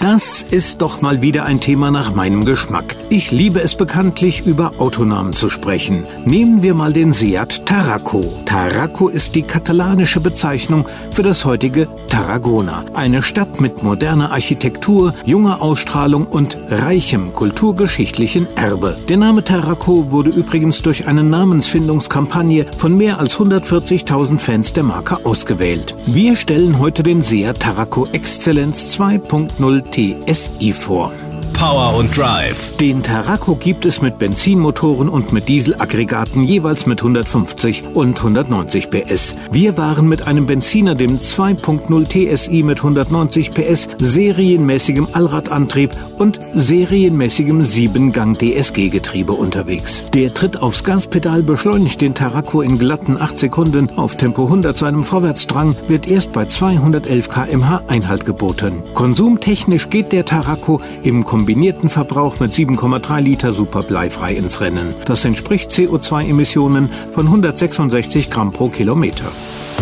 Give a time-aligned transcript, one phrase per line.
[0.00, 2.96] Das ist doch mal wieder ein Thema nach meinem Geschmack.
[3.10, 6.06] Ich liebe es bekanntlich, über Autonamen zu sprechen.
[6.24, 8.40] Nehmen wir mal den Seat Tarraco.
[8.46, 12.84] Tarraco ist die katalanische Bezeichnung für das heutige Tarragona.
[12.94, 18.96] Eine Stadt mit moderner Architektur, junger Ausstrahlung und reichem kulturgeschichtlichen Erbe.
[19.08, 25.24] Der Name Tarraco wurde übrigens durch eine Namensfindungskampagne von mehr als 140.000 Fans der Marke
[25.24, 25.94] ausgewählt.
[26.06, 31.12] Wir stellen heute den Seat Tarraco Exzellenz 2.0 TSI vor.
[31.60, 32.78] Power und Drive.
[32.78, 39.36] Den Tarraco gibt es mit Benzinmotoren und mit Dieselaggregaten jeweils mit 150 und 190 PS.
[39.52, 47.60] Wir waren mit einem Benziner, dem 2.0 TSI mit 190 PS, serienmäßigem Allradantrieb und serienmäßigem
[47.60, 50.04] 7-Gang DSG-Getriebe unterwegs.
[50.14, 53.90] Der Tritt aufs Gaspedal beschleunigt den Tarraco in glatten 8 Sekunden.
[53.98, 58.82] Auf Tempo 100 seinem Vorwärtsdrang wird erst bei 211 kmh Einhalt geboten.
[58.94, 64.94] Konsumtechnisch geht der Tarraco im Kombination kombinierten Verbrauch mit 7,3 Liter super bleifrei ins Rennen.
[65.04, 69.24] Das entspricht CO2-Emissionen von 166 Gramm pro Kilometer.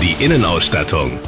[0.01, 1.19] Die Innenausstattung.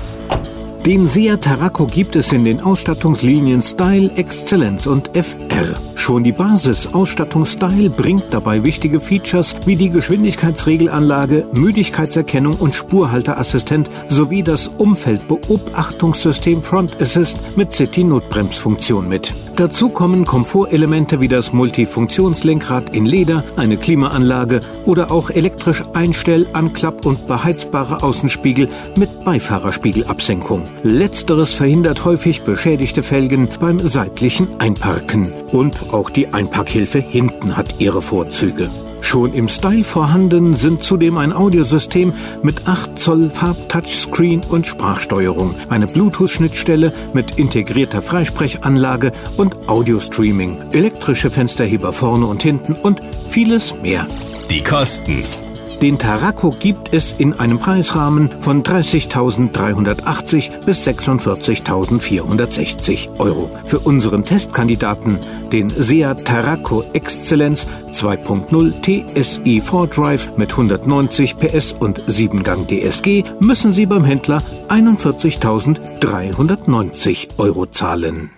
[0.86, 5.89] Den Seat Tarraco gibt es in den Ausstattungslinien Style, Excellence und FR.
[6.00, 13.90] Schon die Basis Ausstattung Style bringt dabei wichtige Features wie die Geschwindigkeitsregelanlage, Müdigkeitserkennung und Spurhalteassistent
[14.08, 19.34] sowie das Umfeldbeobachtungssystem Front Assist mit City-Notbremsfunktion mit.
[19.56, 27.04] Dazu kommen Komfortelemente wie das Multifunktionslenkrad in Leder, eine Klimaanlage oder auch elektrisch Einstell-, Anklapp-
[27.04, 30.62] und beheizbare Außenspiegel mit Beifahrerspiegelabsenkung.
[30.82, 35.30] Letzteres verhindert häufig beschädigte Felgen beim seitlichen Einparken.
[35.52, 38.70] Und auch die Einparkhilfe hinten hat ihre Vorzüge.
[39.00, 45.86] Schon im Style vorhanden sind zudem ein Audiosystem mit 8 Zoll Farb-Touchscreen und Sprachsteuerung, eine
[45.86, 53.00] Bluetooth-Schnittstelle mit integrierter Freisprechanlage und Audio-Streaming, elektrische Fensterheber vorne und hinten und
[53.30, 54.06] vieles mehr.
[54.50, 55.49] Die Kosten.
[55.82, 63.48] Den Tarraco gibt es in einem Preisrahmen von 30.380 bis 46.460 Euro.
[63.64, 65.18] Für unseren Testkandidaten,
[65.50, 73.86] den Seat Tarraco Exzellenz 2.0 TSI 4Drive mit 190 PS und 7-Gang DSG, müssen Sie
[73.86, 78.28] beim Händler 41.390 Euro zahlen.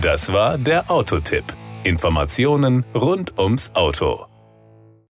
[0.00, 1.44] Das war der Autotipp.
[1.82, 4.29] Informationen rund ums Auto.